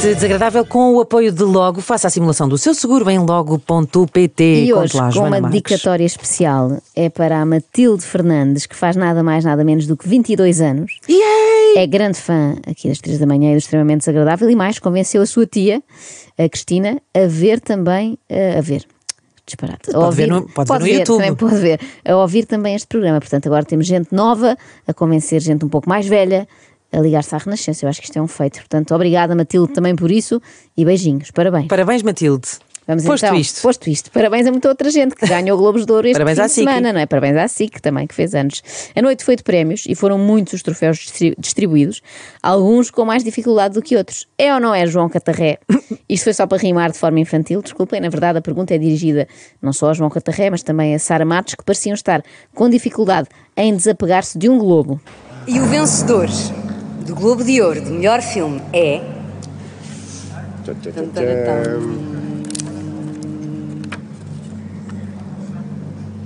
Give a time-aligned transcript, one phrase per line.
[0.00, 1.80] Desagradável com o apoio de Logo.
[1.80, 4.64] Faça a simulação do seu seguro em logo.pt.
[4.66, 5.50] E hoje, lá, com uma Marques.
[5.50, 10.06] dedicatória especial, é para a Matilde Fernandes, que faz nada mais, nada menos do que
[10.06, 10.98] 22 anos.
[11.76, 15.22] É grande fã aqui das 3 da manhã e do extremamente desagradável e mais, convenceu
[15.22, 15.82] a sua tia,
[16.38, 18.84] a Cristina, a ver também, eh, a ver.
[19.46, 19.90] Disparate.
[19.92, 21.18] Pode ver no- pode ver no YouTube.
[21.18, 21.80] Também pode ver.
[22.04, 23.20] A ouvir também este programa.
[23.20, 26.46] Portanto, agora temos gente nova a convencer gente um pouco mais velha
[26.94, 27.84] a ligar-se à Renascença.
[27.84, 28.58] Eu acho que isto é um feito.
[28.58, 30.40] Portanto, obrigada, Matilde, também por isso
[30.76, 31.30] e beijinhos.
[31.30, 31.66] Parabéns.
[31.68, 32.48] Parabéns, Matilde.
[32.86, 33.62] Vamos Posto então, isto.
[33.62, 36.36] posto isto, parabéns a muita outra gente que ganhou o Globos de Ouro este Parabéns
[36.36, 36.64] fim à de SIC.
[36.68, 37.06] semana, não é?
[37.06, 38.62] Parabéns à SIC também, que fez anos.
[38.94, 42.02] A noite foi de prémios e foram muitos os troféus distri- distribuídos,
[42.42, 44.26] alguns com mais dificuldade do que outros.
[44.36, 45.60] É ou não é, João Catarré?
[46.06, 49.26] Isto foi só para rimar de forma infantil, desculpem, na verdade a pergunta é dirigida
[49.62, 52.22] não só a João Catarré, mas também a Sara Matos, que pareciam estar
[52.54, 55.00] com dificuldade em desapegar-se de um globo.
[55.48, 56.28] E o vencedor
[57.06, 59.02] do Globo de Ouro do melhor filme é.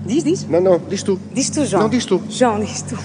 [0.06, 0.46] Diz, diz.
[0.48, 1.20] Não, não, diz tu.
[1.32, 1.82] Diz tu, João.
[1.82, 2.22] Não, diz tu.
[2.30, 2.96] João, diz tu.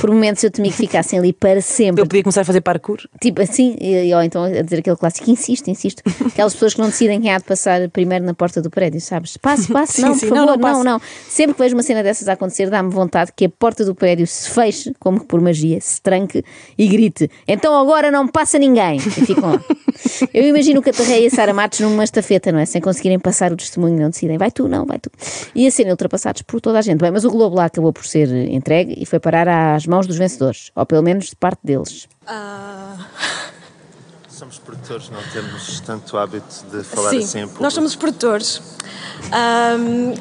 [0.00, 2.02] Por momentos eu temia que ficassem ali para sempre.
[2.02, 2.98] Eu podia começar a fazer parkour.
[3.20, 6.02] Tipo assim, e, ou então a dizer aquele clássico, insisto, insisto.
[6.26, 9.36] Aquelas pessoas que não decidem quem há de passar primeiro na porta do prédio, sabes?
[9.36, 10.84] Passe, passe, Sim, não, sim, por não, favor, não, não, passe.
[10.84, 13.94] não, Sempre que vejo uma cena dessas a acontecer, dá-me vontade que a porta do
[13.94, 16.44] prédio se feche, como que por magia, se tranque
[16.76, 18.96] e grite: então agora não passa ninguém.
[18.98, 19.64] E ficam lá.
[20.32, 22.64] Eu imagino o Catarré e a Sara Matos numa estafeta, não é?
[22.66, 25.10] Sem conseguirem passar o testemunho, não decidem, vai tu, não, vai tu.
[25.54, 27.00] E a serem ultrapassados por toda a gente.
[27.00, 29.48] Bem, mas o Globo lá acabou por ser entregue e foi parar
[29.78, 32.08] às mãos dos vencedores, ou pelo menos de parte deles.
[34.28, 37.62] Somos produtores, não temos tanto hábito de falar Sim, assim em público.
[37.62, 38.60] nós somos produtores.
[39.32, 40.14] Ahm,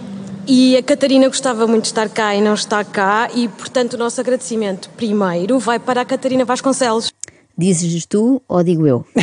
[0.47, 3.97] e a Catarina gostava muito de estar cá e não está cá, e portanto o
[3.97, 7.11] nosso agradecimento primeiro vai para a Catarina Vasconcelos.
[7.57, 9.05] Dizes tu ou digo eu?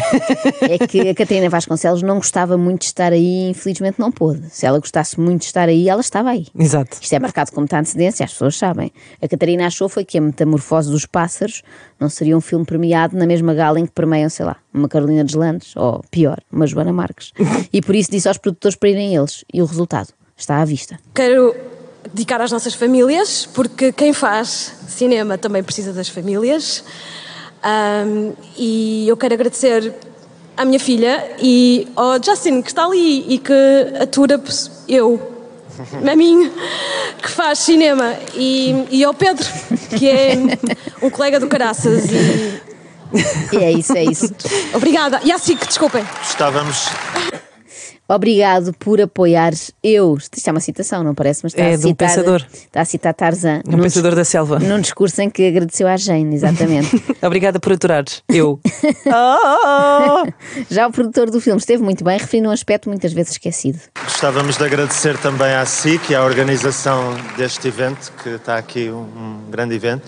[0.62, 4.48] É que a Catarina Vasconcelos não gostava muito de estar aí, infelizmente não pôde.
[4.50, 6.46] Se ela gostasse muito de estar aí, ela estava aí.
[6.58, 6.96] Exato.
[7.00, 8.90] Isto é marcado como está antecedência, as pessoas sabem.
[9.20, 11.62] A Catarina achou foi que a Metamorfose dos Pássaros
[12.00, 15.22] não seria um filme premiado na mesma gala em que premiam, sei lá, uma Carolina
[15.22, 17.32] Deslandes ou, pior, uma Joana Marques.
[17.72, 19.44] E por isso disse aos produtores para irem eles.
[19.52, 20.98] E o resultado está à vista.
[21.14, 21.54] Quero
[22.12, 26.84] dedicar às nossas famílias, porque quem faz cinema também precisa das famílias.
[27.64, 29.94] Ahm, e eu quero agradecer
[30.56, 33.52] à minha filha e ao Justin, que está ali e que
[34.00, 34.38] atura
[34.86, 35.20] eu,
[36.06, 36.52] a mim,
[37.22, 39.47] que faz cinema, e, e ao Pedro,
[39.98, 40.36] que é
[41.02, 42.04] um colega do Caraças.
[42.10, 42.75] E
[43.52, 44.34] E é isso, é isso.
[44.75, 45.20] obrigada.
[45.25, 46.04] E à SIC, desculpem.
[46.22, 46.88] Estávamos
[48.09, 50.16] Obrigado por apoiares eu.
[50.16, 51.41] Isto é uma citação, não parece?
[51.42, 52.47] Mas está É a de um citar, pensador.
[52.53, 53.62] Está a citar Tarzan.
[53.66, 54.59] Um pensador da selva.
[54.59, 57.03] Num discurso em que agradeceu à Jane, exatamente.
[57.22, 58.22] Obrigada por aturares.
[58.28, 58.60] Eu.
[59.06, 60.25] Ah!
[60.70, 63.78] Já o produtor do filme esteve muito bem, referindo um aspecto muitas vezes esquecido.
[64.03, 69.03] Gostávamos de agradecer também à SIC e à organização deste evento, que está aqui um,
[69.47, 70.06] um grande evento.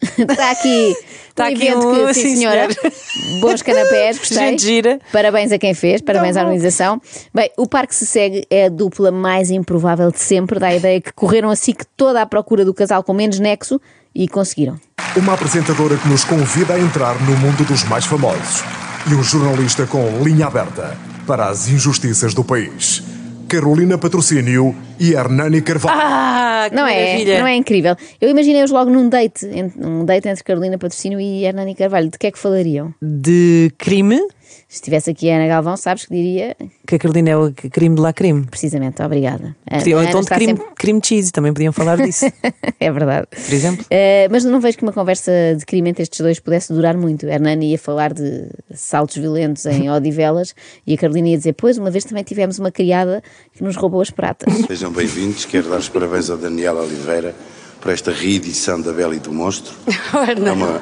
[0.00, 0.94] Está aqui,
[1.30, 2.68] Está um aqui evento um- que, sim, sim, senhora.
[3.40, 4.38] Bons canapés, gostei.
[4.38, 5.00] Gente gira.
[5.12, 7.00] Parabéns a quem fez, parabéns à organização.
[7.34, 11.00] Bem, o parque se segue é a dupla mais improvável de sempre, dá a ideia
[11.00, 13.80] que correram assim que toda à procura do casal com menos nexo
[14.14, 14.78] e conseguiram.
[15.16, 18.62] Uma apresentadora que nos convida a entrar no mundo dos mais famosos.
[19.10, 23.02] E um jornalista com linha aberta para as injustiças do país.
[23.48, 25.98] Carolina Patrocínio e Hernani Carvalho.
[26.00, 27.38] Ah, que Não é, maravilha.
[27.40, 27.96] não é incrível.
[28.20, 29.46] Eu imaginei-os logo num date,
[29.78, 32.10] um date entre Carolina Patrocínio e Hernani Carvalho.
[32.10, 32.94] De que é que falariam?
[33.00, 34.20] De crime,
[34.68, 37.94] Se estivesse aqui a Ana Galvão, sabes que diria que a Carolina é o crime
[37.94, 38.46] de lá crime.
[38.46, 39.56] precisamente, obrigada.
[39.70, 42.26] A Ou então de crime, sempre- crime cheese, também podiam falar disso,
[42.80, 43.26] é verdade.
[43.30, 43.84] por exemplo.
[43.90, 47.26] Eh, mas não vejo que uma conversa de crime entre estes dois pudesse durar muito.
[47.26, 50.54] A Hernani ia falar de saltos violentos em Odivelas
[50.86, 53.22] e a Carolina ia dizer: Pois, uma vez também tivemos uma criada
[53.54, 54.52] que nos roubou as pratas.
[54.66, 55.44] Sejam bem-vindos.
[55.44, 57.34] Quero dar os parabéns ao Daniel Oliveira
[57.80, 59.72] por esta reedição da Bela e do Monstro.
[59.88, 60.80] É uma...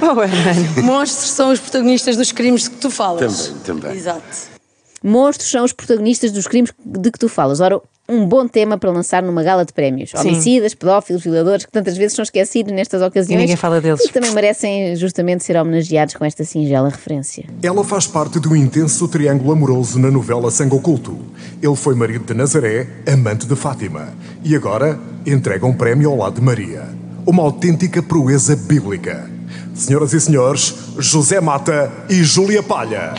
[0.00, 0.82] Oh, Hernani.
[0.82, 3.48] Monstros são os protagonistas dos crimes de que tu falas.
[3.48, 3.96] Também, também.
[3.96, 4.57] Exato.
[5.02, 7.60] Monstros são os protagonistas dos crimes de que tu falas.
[7.60, 10.10] Ora, um bom tema para lançar numa gala de prémios.
[10.10, 10.28] Sim.
[10.28, 13.38] Homicidas, pedófilos, violadores, que tantas vezes são esquecidos nestas ocasiões.
[13.38, 14.00] E ninguém fala deles.
[14.00, 17.44] E que também merecem justamente ser homenageados com esta singela referência.
[17.62, 21.18] Ela faz parte de um intenso triângulo amoroso na novela Sangue Oculto.
[21.62, 24.08] Ele foi marido de Nazaré, amante de Fátima.
[24.42, 26.88] E agora entrega um prémio ao lado de Maria.
[27.26, 29.30] Uma autêntica proeza bíblica.
[29.74, 33.14] Senhoras e senhores, José Mata e Júlia Palha.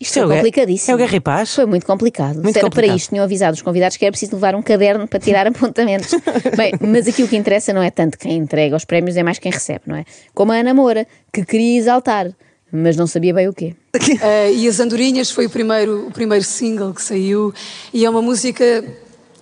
[0.00, 0.92] Isto Isso é complicadíssimo.
[0.92, 1.54] é o Guerra e Paz?
[1.54, 2.34] Foi muito complicado.
[2.36, 2.90] Muito Se era complicado.
[2.90, 6.10] para isto, tinham avisado os convidados que era preciso levar um caderno para tirar apontamentos.
[6.56, 9.40] Bem, mas aqui o que interessa não é tanto quem entrega os prémios, é mais
[9.40, 10.04] quem recebe, não é?
[10.32, 12.30] Como a Ana Moura, que queria exaltar,
[12.70, 13.74] mas não sabia bem o quê.
[14.22, 17.52] Eh, e As Andorinhas foi o primeiro, o primeiro single que saiu
[17.92, 18.84] e é uma música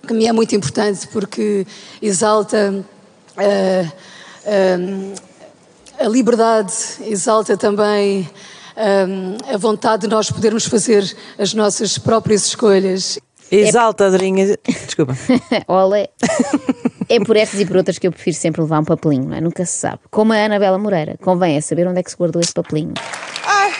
[0.07, 1.65] que me é muito importante porque
[2.01, 2.83] exalta
[3.37, 3.85] eh,
[4.45, 4.77] eh,
[5.99, 6.73] a liberdade,
[7.05, 8.27] exalta também
[8.77, 11.03] eh, a vontade de nós podermos fazer
[11.39, 13.17] as nossas próprias escolhas.
[13.51, 14.57] Exalta, Adorinha.
[14.85, 15.17] Desculpa.
[15.67, 16.09] Olé.
[17.09, 19.41] É por estas e por outras que eu prefiro sempre levar um papelinho, não é?
[19.41, 19.99] Nunca se sabe.
[20.11, 21.17] Como a Anabela Moreira.
[21.21, 22.93] Convém é saber onde é que se guardou esse papelinho.
[23.43, 23.73] Ai,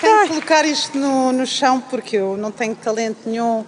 [0.00, 3.64] tenho que colocar isto no, no chão porque eu não tenho talento nenhum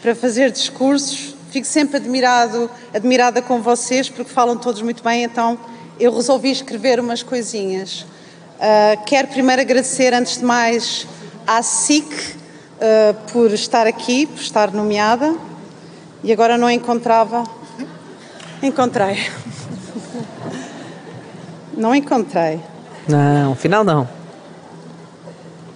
[0.00, 1.34] para fazer discursos.
[1.50, 5.58] Fico sempre admirado, admirada com vocês porque falam todos muito bem, então
[5.98, 8.04] eu resolvi escrever umas coisinhas.
[8.66, 11.06] Ah, quero primeiro agradecer, antes de mais,
[11.46, 12.06] à SIC
[12.80, 15.34] ah, por estar aqui, por estar nomeada.
[16.22, 17.44] E agora não a encontrava.
[18.62, 19.18] Encontrei.
[21.76, 22.60] Não encontrei.
[23.08, 24.08] Não, afinal não.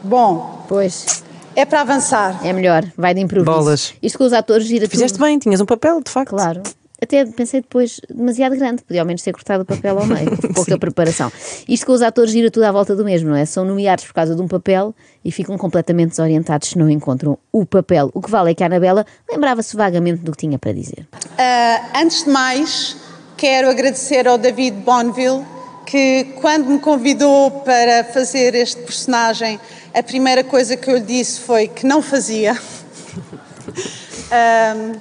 [0.03, 1.25] Bom, Pois,
[1.57, 2.39] é para avançar.
[2.47, 2.85] é melhor.
[2.97, 3.51] Vai de improviso.
[3.51, 3.95] Bolas.
[4.01, 5.27] Isto com os atores gira Fizeste tudo.
[5.27, 6.31] bem, tinhas um papel, de facto.
[6.31, 6.63] Claro.
[7.01, 10.53] Até pensei depois, demasiado grande, podia ao menos ter cortado o papel ao meio, com
[10.53, 11.31] pouca preparação.
[11.69, 13.45] Isto com os atores gira tudo à volta do mesmo, não é?
[13.45, 14.93] São nomeados por causa de um papel
[15.25, 18.11] e ficam completamente desorientados se não encontram o papel.
[18.13, 21.07] O que vale é que a Anabela lembrava-se vagamente do que tinha para dizer.
[21.39, 22.97] Ah, antes de mais,
[23.37, 25.45] quero agradecer ao David Bonville
[25.87, 29.59] que, quando me convidou para fazer este personagem,
[29.95, 32.59] a primeira coisa que eu lhe disse foi que não fazia.
[34.31, 34.93] Ahm,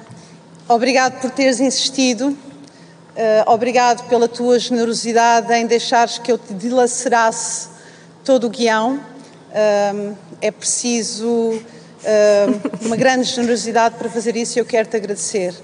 [0.68, 2.38] obrigado por teres insistido.
[3.18, 7.69] Ah, obrigado pela tua generosidade em deixares que eu te dilacerasse
[8.24, 9.00] todo o guião.
[9.52, 11.60] Ahm, é preciso
[12.06, 15.56] ahm, uma grande generosidade para fazer isso e eu quero te agradecer.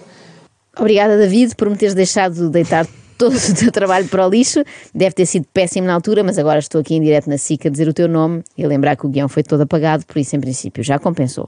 [0.76, 2.88] Obrigada, David, por me teres deixado deitar
[3.20, 4.64] todo o teu trabalho para o lixo.
[4.96, 7.70] Deve ter sido péssimo na altura, mas agora estou aqui em direto na SIC a
[7.70, 10.40] dizer o teu nome e lembrar que o guião foi todo apagado, por isso, em
[10.40, 11.48] princípio, já compensou.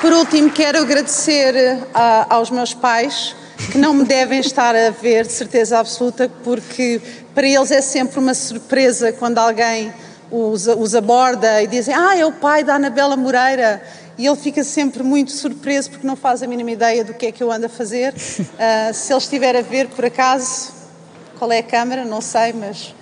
[0.00, 3.36] Por último, quero agradecer ah, aos meus pais,
[3.70, 6.98] que não me devem estar a ver, de certeza absoluta, porque
[7.34, 9.92] para eles é sempre uma surpresa quando alguém
[10.30, 13.82] os, os aborda e dizem: Ah, é o pai da Anabela Moreira.
[14.16, 17.32] E ele fica sempre muito surpreso porque não faz a mínima ideia do que é
[17.32, 18.14] que eu ando a fazer.
[18.58, 20.72] Ah, se ele estiver a ver, por acaso,
[21.38, 22.06] qual é a câmara?
[22.06, 22.94] Não sei, mas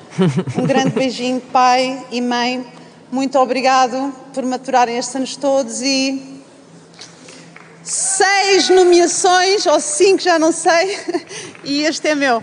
[0.58, 2.66] um grande beijinho, pai e mãe.
[3.10, 6.27] Muito obrigado por maturarem estes anos todos e
[7.88, 10.98] seis nomeações, ou cinco, já não sei,
[11.64, 12.42] e este é meu.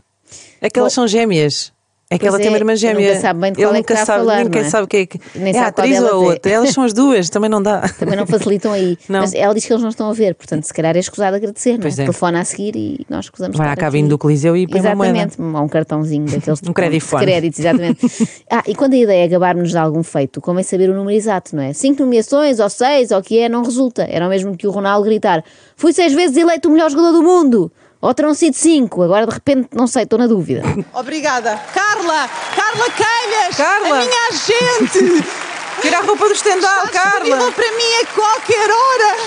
[0.59, 1.74] É que elas são gêmeas.
[2.07, 3.07] É que Pois ela tem é, uma irmã gêmea.
[3.07, 4.69] nunca sabe bem de Ele qual é que está a sabe, falar, ninguém é?
[4.69, 5.19] sabe o que é que.
[5.33, 6.25] Nem é a atriz ou a delas é.
[6.27, 6.51] outra.
[6.51, 7.81] Elas são as duas, também não dá.
[7.97, 8.95] Também não facilitam aí.
[9.09, 9.21] Não.
[9.21, 11.71] Mas ela diz que eles não estão a ver, portanto, se calhar é escusado agradecer,
[11.71, 11.81] não é?
[11.81, 12.03] Pois é.
[12.03, 14.89] Telefona a seguir e nós escusamos Vai à cabine do Coliseu e põe uma.
[14.89, 17.25] Exatamente, há um cartãozinho daqueles Um credifone.
[17.25, 18.29] de créditos, exatamente.
[18.51, 21.55] ah, e quando a ideia é gabar-nos de algum feito, convém saber o número exato,
[21.55, 21.73] não é?
[21.73, 24.03] Cinco nomeações, ou seis, ou o que é, não resulta.
[24.07, 25.43] Era o mesmo que o Ronaldo gritar:
[25.75, 27.71] fui seis vezes eleito o melhor jogador do mundo!
[28.01, 30.61] Ou terão sido cinco, agora de repente, não sei, estou na dúvida.
[30.93, 31.59] Obrigada.
[31.73, 33.95] Carla, Carla Calhas, Carla.
[33.95, 35.23] a minha agente.
[35.81, 39.17] Tira a roupa do estendal, Está disponível para mim a qualquer hora.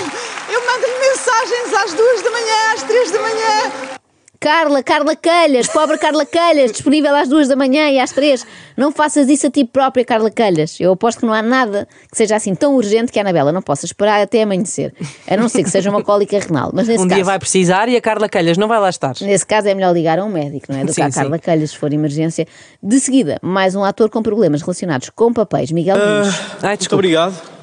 [0.51, 3.98] Eu mando-lhe mensagens às duas da manhã, às três da manhã.
[4.41, 8.47] Carla, Carla Calhas, pobre Carla Calhas, disponível às duas da manhã e às três.
[8.77, 10.79] Não faças isso a ti própria, Carla Calhas.
[10.79, 13.61] Eu aposto que não há nada que seja assim tão urgente que a Anabela não
[13.61, 14.95] possa esperar até amanhecer.
[15.29, 16.71] A não ser que seja uma cólica renal.
[16.73, 19.15] Mas nesse Um caso, dia vai precisar e a Carla Calhas não vai lá estar.
[19.21, 20.83] Nesse caso é melhor ligar a um médico, não é?
[20.83, 21.43] Do que Sim, à Carla sim.
[21.43, 22.47] Calhas, se for emergência.
[22.81, 26.35] De seguida, mais um ator com problemas relacionados com papéis, Miguel Nunes.
[26.63, 26.95] Ai, Muito desculpa.
[26.95, 27.58] obrigado.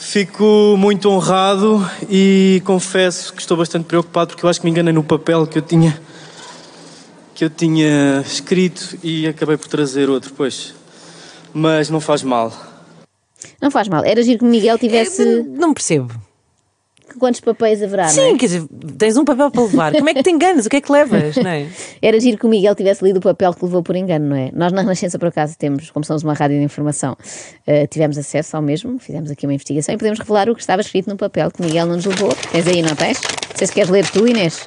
[0.00, 4.94] Fico muito honrado e confesso que estou bastante preocupado porque eu acho que me enganei
[4.94, 6.00] no papel que eu tinha
[7.34, 10.74] que eu tinha escrito e acabei por trazer outro, pois.
[11.52, 12.50] Mas não faz mal.
[13.60, 14.02] Não faz mal.
[14.02, 15.42] Era giro que o Miguel tivesse.
[15.42, 16.14] Não percebo.
[17.18, 18.08] Quantos papéis haverá, é?
[18.08, 18.66] Sim, quer dizer,
[18.98, 19.92] tens um papel para levar.
[19.92, 20.66] Como é que te enganas?
[20.66, 21.36] O que é que levas?
[21.36, 21.66] Não é?
[22.00, 24.50] Era giro que o Miguel tivesse lido o papel que levou por engano, não é?
[24.52, 27.16] Nós na Renascença, por acaso, temos, como somos uma rádio de informação,
[27.66, 30.80] eh, tivemos acesso ao mesmo, fizemos aqui uma investigação e podemos revelar o que estava
[30.82, 32.34] escrito no papel que Miguel não nos levou.
[32.52, 33.20] Tens aí, não tens?
[33.20, 34.64] Não sei se queres ler tu, Inês.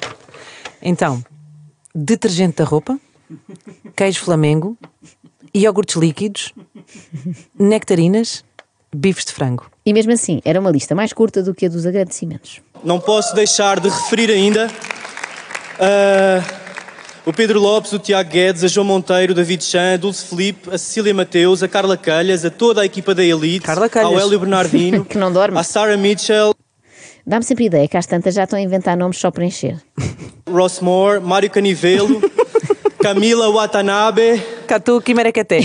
[0.82, 1.22] Então,
[1.94, 2.98] detergente da roupa,
[3.96, 4.76] queijo flamengo,
[5.54, 6.52] iogurtes líquidos,
[7.58, 8.44] nectarinas,
[8.94, 9.73] bifes de frango.
[9.86, 12.60] E mesmo assim, era uma lista mais curta do que a dos agradecimentos.
[12.82, 14.70] Não posso deixar de referir ainda
[15.78, 16.42] ah,
[17.26, 20.70] o Pedro Lopes, o Tiago Guedes, a João Monteiro, o David Chan, a Dulce Felipe,
[20.70, 25.04] a Cecília Mateus, a Carla Calhas, a toda a equipa da Elite, ao Hélio Bernardino,
[25.06, 25.58] que não dorme.
[25.58, 26.54] a Sarah Mitchell,
[27.26, 29.82] Dá-me sempre ideia que às tantas já estão a inventar nomes só para encher.
[30.46, 32.20] Ross Moore, Mário Canivelo,
[33.00, 35.60] Camila Watanabe, Catu Kimereketé.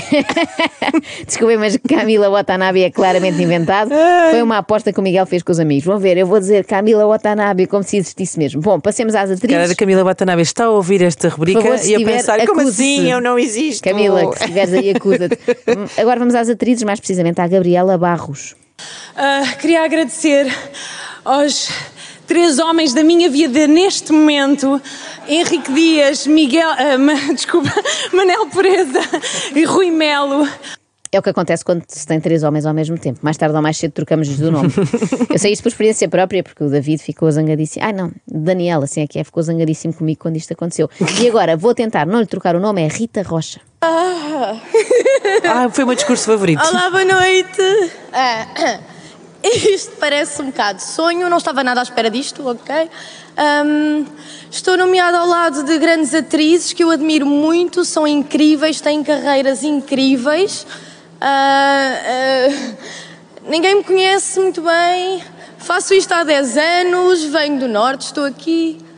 [1.26, 3.92] Desculpem, mas Camila Watanabe é claramente inventado.
[4.32, 5.86] Foi uma aposta que o Miguel fez com os amigos.
[5.86, 8.62] Vão ver, eu vou dizer Camila Watanabe como se existisse mesmo.
[8.62, 9.70] Bom, passemos às Cara atrizes.
[9.70, 13.22] da Camila Watanabe está a ouvir esta rubrica favor, e a pensar, como assim eu
[13.22, 13.84] não existo?
[13.84, 15.38] Camila, que se estiveres aí, acusa-te.
[16.00, 18.56] Agora vamos às atrizes, mais precisamente à Gabriela Barros.
[19.16, 20.48] Ah, queria agradecer
[21.26, 21.70] aos
[22.30, 24.80] três homens da minha vida neste momento:
[25.28, 27.74] Henrique Dias, Miguel, ah, Ma- desculpa,
[28.14, 29.02] Manel Pureza
[29.56, 30.48] e Rui Melo.
[31.12, 33.20] É o que acontece quando se tem três homens ao mesmo tempo.
[33.24, 34.70] Mais tarde ou mais cedo trocamos-lhes do nome.
[35.28, 37.84] Eu sei isto por experiência própria, porque o David ficou zangadíssimo.
[37.84, 40.88] Ai não, Daniel, assim é que é, ficou zangadíssimo comigo quando isto aconteceu.
[41.20, 43.60] E agora vou tentar não lhe trocar o nome, é Rita Rocha.
[43.82, 44.62] Ah.
[45.46, 46.62] Ah, foi o meu discurso favorito.
[46.64, 47.92] Olá, boa noite.
[48.14, 48.80] Ah,
[49.74, 52.90] isto parece um bocado sonho, não estava nada à espera disto, ok?
[53.38, 54.06] Ahm,
[54.52, 59.64] estou nomeada ao lado de grandes atrizes que eu admiro muito, são incríveis, têm carreiras
[59.64, 60.68] incríveis.
[61.22, 62.76] Ah, ah,
[63.48, 65.24] ninguém me conhece muito bem,
[65.58, 68.89] faço isto há 10 anos, venho do Norte, estou aqui.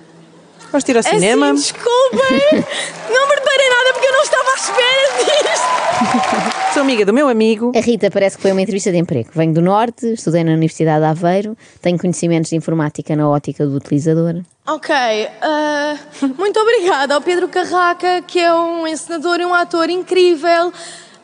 [0.72, 1.52] Vamos ir ao cinema.
[1.52, 2.64] Assim, desculpem,
[3.10, 6.62] não me preparei nada porque eu não estava à espera disto.
[6.74, 7.74] Sou amiga do meu amigo.
[7.76, 9.30] A Rita parece que foi uma entrevista de emprego.
[9.34, 13.76] Venho do Norte, estudei na Universidade de Aveiro, tenho conhecimentos de informática na ótica do
[13.76, 14.42] utilizador.
[14.66, 14.96] Ok,
[15.42, 15.98] ah,
[16.38, 20.72] muito obrigada ao Pedro Carraca, que é um encenador e um ator incrível,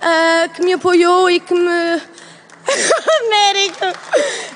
[0.01, 2.01] ah, que me apoiou e que me.
[3.28, 3.86] Américo,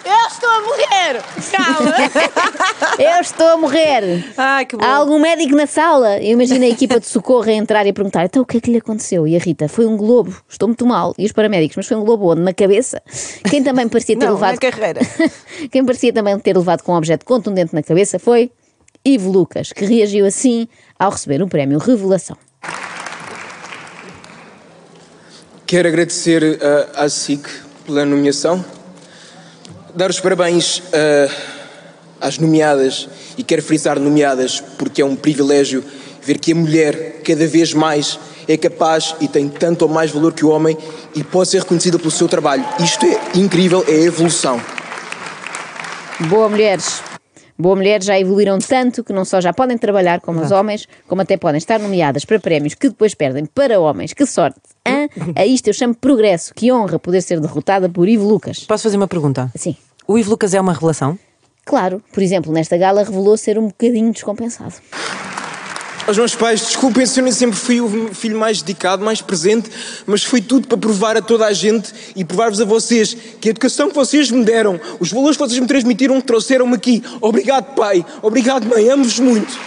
[0.06, 1.22] eu estou a morrer!
[1.52, 1.96] Calma!
[3.00, 4.26] Eu estou a morrer!
[4.38, 4.84] Ai, que bom.
[4.84, 6.18] Há algum médico na sala?
[6.18, 8.72] Eu imagino a equipa de socorro a entrar e perguntar: então o que é que
[8.72, 9.28] lhe aconteceu?
[9.28, 11.14] E a Rita: foi um globo, estou muito mal.
[11.18, 12.42] E os paramédicos: mas foi um globo onde?
[12.42, 13.02] Na cabeça?
[13.50, 14.54] Quem também parecia ter Não, levado.
[14.54, 15.02] na carreira.
[15.72, 18.52] Quem parecia também ter levado com um objeto contundente na cabeça foi
[19.04, 20.68] Ivo Lucas, que reagiu assim
[21.00, 22.38] ao receber o prémio Revelação.
[25.66, 27.48] Quero agradecer ah, à SIC
[27.92, 28.64] pela nomeação,
[29.94, 31.30] dar os parabéns ah,
[32.22, 35.84] às nomeadas e quero frisar nomeadas porque é um privilégio
[36.22, 38.18] ver que a mulher cada vez mais
[38.48, 40.78] é capaz e tem tanto ou mais valor que o homem
[41.14, 42.64] e pode ser reconhecida pelo seu trabalho.
[42.80, 44.62] Isto é incrível, é evolução.
[46.30, 47.11] Boa, mulheres.
[47.62, 51.22] Boa, mulheres já evoluíram tanto que não só já podem trabalhar como os homens, como
[51.22, 54.14] até podem estar nomeadas para prémios que depois perdem para homens.
[54.14, 54.60] Que sorte!
[54.84, 55.08] hã?
[55.36, 56.56] A isto eu chamo progresso.
[56.56, 58.62] Que honra poder ser derrotada por Ivo Lucas.
[58.62, 59.52] Posso fazer uma pergunta?
[59.56, 59.76] Sim.
[60.08, 61.20] O Ivo Lucas é uma revelação?
[61.64, 64.74] Claro, por exemplo, nesta gala revelou ser um bocadinho descompensado.
[66.12, 69.70] Aos meus pais, desculpem se eu nem sempre fui o filho mais dedicado, mais presente,
[70.06, 73.52] mas foi tudo para provar a toda a gente e provar-vos a vocês que a
[73.52, 77.02] educação que vocês me deram, os valores que vocês me transmitiram, trouxeram-me aqui.
[77.22, 78.06] Obrigado, pai.
[78.22, 78.90] Obrigado, mãe.
[78.90, 79.58] Amo-vos muito.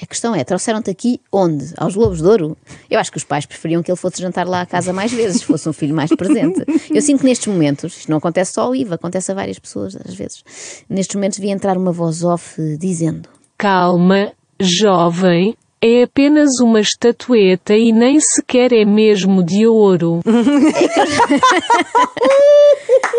[0.00, 1.74] A questão é, trouxeram-te aqui onde?
[1.76, 2.56] Aos Globos de Ouro?
[2.88, 5.42] Eu acho que os pais preferiam que ele fosse jantar lá à casa mais vezes,
[5.42, 6.64] se fosse um filho mais presente.
[6.90, 9.94] Eu sinto que nestes momentos, isto não acontece só ao Iva, acontece a várias pessoas
[9.94, 10.42] às vezes,
[10.88, 13.28] nestes momentos devia entrar uma voz off dizendo
[13.62, 15.54] Calma, jovem.
[15.80, 20.18] É apenas uma estatueta e nem sequer é mesmo de ouro.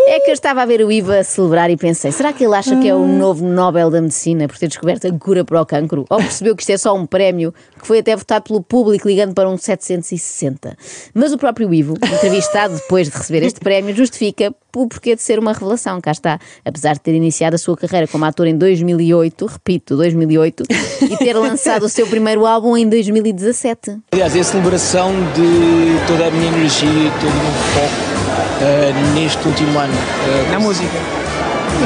[0.06, 2.54] É que eu estava a ver o Iva a celebrar e pensei, será que ele
[2.54, 5.66] acha que é o novo Nobel da Medicina por ter descoberto a cura para o
[5.66, 6.06] cancro?
[6.10, 9.34] Ou percebeu que isto é só um prémio que foi até votado pelo público ligando
[9.34, 10.78] para um 760?
[11.14, 15.40] Mas o próprio Ivo, entrevistado depois de receber este prémio, justifica o porquê de ser
[15.40, 16.02] uma revelação.
[16.02, 16.40] Cá está.
[16.66, 20.64] Apesar de ter iniciado a sua carreira como ator em 2008, repito, 2008,
[21.02, 24.00] e ter lançado o seu primeiro álbum em 2017.
[24.12, 28.13] Aliás, é a celebração de toda a minha energia e todo o meu foco
[28.62, 29.94] eh, neste último ano.
[29.94, 30.98] eh, Na música.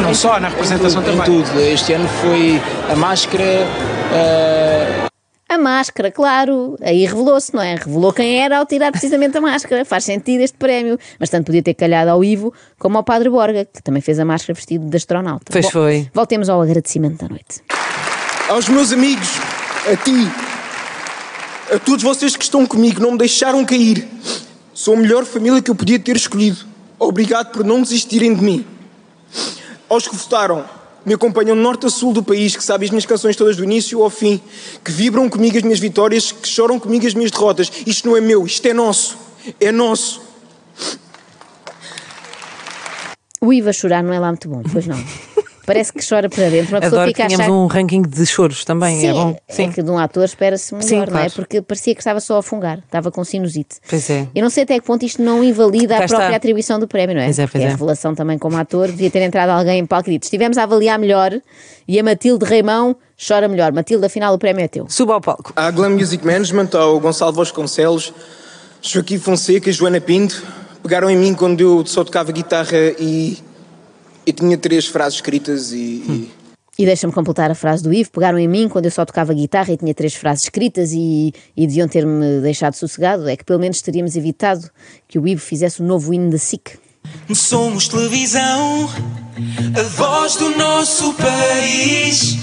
[0.01, 1.23] Não só, na representação em também.
[1.25, 1.59] tudo.
[1.59, 2.61] Este ano foi
[2.91, 3.43] a máscara.
[4.13, 5.07] eh,
[5.49, 7.75] A máscara, claro, aí revelou-se, não é?
[7.75, 9.85] Revelou quem era ao tirar precisamente a máscara.
[9.85, 10.99] Faz sentido este prémio.
[11.19, 14.25] Mas tanto podia ter calhado ao Ivo como ao Padre Borga, que também fez a
[14.25, 15.45] máscara vestido de astronauta.
[15.51, 16.09] Pois Bom, foi.
[16.13, 17.61] Voltemos ao agradecimento da noite.
[18.49, 19.27] Aos meus amigos,
[19.91, 20.29] a ti,
[21.73, 24.05] a todos vocês que estão comigo, não me deixaram cair.
[24.77, 26.59] Sou a melhor família que eu podia ter escolhido.
[26.99, 28.63] Obrigado por não desistirem de mim.
[29.89, 30.69] Aos que votaram,
[31.03, 33.63] me acompanham do norte a sul do país, que sabem as minhas canções todas do
[33.63, 34.39] início ao fim,
[34.85, 37.71] que vibram comigo as minhas vitórias, que choram comigo as minhas derrotas.
[37.87, 39.17] Isto não é meu, isto é nosso.
[39.59, 40.21] É nosso.
[43.41, 44.97] O Ivo a chorar não é lá muito bom, pois não.
[45.67, 46.73] Parece que chora para dentro.
[46.73, 47.53] Uma pessoa Adoro que fica a tínhamos achar...
[47.53, 49.37] um ranking de choros também, Sim, é bom.
[49.49, 51.07] é que de um ator espera-se melhor, Sim, não é?
[51.07, 51.31] claro.
[51.33, 53.75] Porque parecia que estava só a fungar, estava com sinusite.
[53.89, 54.29] Pois é.
[54.33, 56.37] Eu não sei até que ponto isto não invalida Cá a própria está.
[56.37, 57.25] atribuição do prémio, não é?
[57.25, 57.67] Pois é, pois é.
[57.67, 60.63] a revelação também como ator, devia ter entrado alguém em palco e dito: estivemos a
[60.63, 61.33] avaliar melhor
[61.85, 62.95] e a Matilde Reimão
[63.27, 63.73] chora melhor.
[63.73, 64.85] Matilde, afinal o prémio é teu.
[64.87, 65.51] Suba ao palco.
[65.53, 68.13] À Glam Music Management, ao Gonçalo Vasconcelos,
[68.81, 70.41] Joaquim Fonseca, Joana Pinto,
[70.81, 73.37] pegaram em mim quando eu só tocava guitarra e
[74.27, 76.31] eu tinha três frases escritas e, e
[76.77, 78.11] E deixa-me completar a frase do Ivo.
[78.11, 81.65] Pegaram em mim quando eu só tocava guitarra e tinha três frases escritas e, e
[81.65, 83.29] deviam ter-me deixado sossegado.
[83.29, 84.69] É que pelo menos teríamos evitado
[85.07, 86.77] que o Ivo fizesse o novo hino da SIC.
[87.33, 88.89] Somos televisão,
[89.79, 92.35] a voz do nosso país.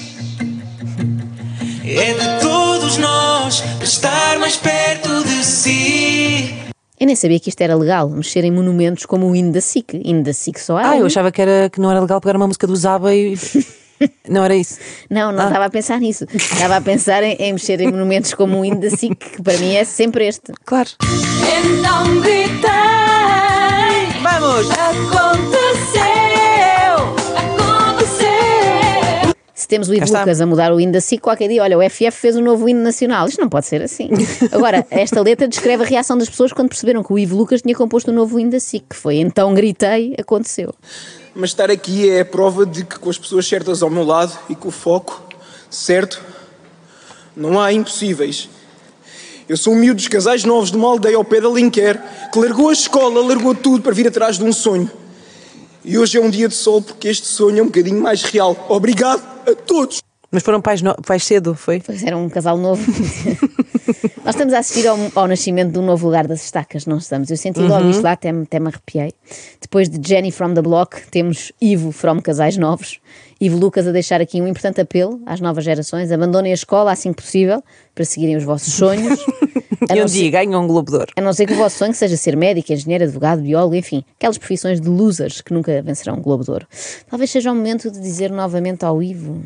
[1.85, 6.63] É de todos nós estar mais perto de si.
[6.99, 10.01] Eu nem sabia que isto era legal, mexer em monumentos como o hino da SIC.
[10.05, 12.37] Hino da SIC só há Ah, eu achava que, era, que não era legal pegar
[12.37, 13.35] uma música do Zaba e.
[14.29, 14.79] não era isso.
[15.11, 15.47] Não, não Ah.
[15.49, 16.25] estava a pensar nisso.
[16.33, 19.59] Estava a pensar em, em mexer em monumentos como o hino da SIC, que para
[19.59, 20.53] mim é sempre este.
[20.65, 20.91] Claro.
[21.03, 22.71] Então gritei.
[24.23, 24.71] Vamos!
[24.71, 25.34] Aconteceu!
[29.75, 30.07] Temos o Ivo.
[30.07, 32.69] Lucas a mudar o hino da SIC, qualquer dia, olha, o FF fez um novo
[32.69, 33.26] hino nacional.
[33.26, 34.09] Isto não pode ser assim.
[34.52, 37.75] Agora, esta letra descreve a reação das pessoas quando perceberam que o Ivo Lucas tinha
[37.75, 40.73] composto um novo hino da SIC, que foi então gritei, aconteceu.
[41.35, 44.38] Mas estar aqui é a prova de que com as pessoas certas ao meu lado
[44.49, 45.23] e com o foco
[45.69, 46.23] certo,
[47.37, 48.49] não há impossíveis.
[49.49, 52.00] Eu sou um miúdo dos casais novos de uma aldeia ao pé da Linquer,
[52.33, 54.88] que largou a escola, largou tudo para vir atrás de um sonho.
[55.85, 58.57] E hoje é um dia de sol porque este sonho é um bocadinho mais real.
[58.69, 59.99] Obrigado a todos!
[60.31, 60.95] Mas foram pais, no...
[60.95, 61.81] pais cedo, foi?
[61.81, 62.83] Pois era um casal novo.
[64.25, 67.31] Nós estamos a assistir ao, ao nascimento de um novo lugar das estacas, não estamos?
[67.31, 67.91] Eu senti logo Uhum.
[67.91, 69.12] isto lá, até me, até me arrepiei.
[69.61, 72.99] Depois de Jenny from the Block, temos Ivo from Casais Novos.
[73.41, 77.12] Ivo Lucas a deixar aqui um importante apelo às novas gerações: abandonem a escola assim
[77.12, 77.62] que possível
[77.95, 79.21] para seguirem os vossos sonhos.
[79.88, 81.12] A E não um dia ganham um Globo de Ouro.
[81.16, 84.38] A não ser que o vosso sonho seja ser médico, engenheiro, advogado, biólogo, enfim, aquelas
[84.38, 86.66] profissões de losers que nunca vencerão um Globo de Ouro.
[87.09, 89.42] Talvez seja o momento de dizer novamente ao Ivo.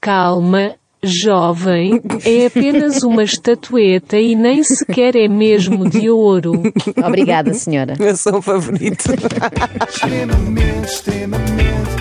[0.00, 6.62] Calma, jovem, é apenas uma estatueta e nem sequer é mesmo de ouro.
[7.04, 7.94] Obrigada, senhora.
[8.00, 9.04] Meu som favorito.
[9.88, 11.99] Extremamente, extremamente.